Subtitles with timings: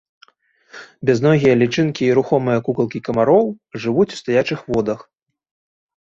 [1.09, 3.45] Бязногія лічынкі і рухомыя кукалкі камароў
[3.83, 4.99] жывуць у стаячых водах.